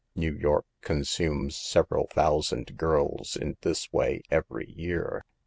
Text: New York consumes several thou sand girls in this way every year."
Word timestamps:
New 0.15 0.33
York 0.33 0.65
consumes 0.81 1.55
several 1.55 2.07
thou 2.15 2.41
sand 2.41 2.75
girls 2.75 3.35
in 3.35 3.55
this 3.61 3.93
way 3.93 4.23
every 4.31 4.67
year." 4.71 5.23